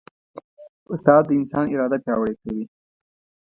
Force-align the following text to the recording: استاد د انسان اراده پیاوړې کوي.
استاد 0.93 1.21
د 1.27 1.31
انسان 1.39 1.65
اراده 1.73 1.97
پیاوړې 2.03 2.33
کوي. 2.41 2.63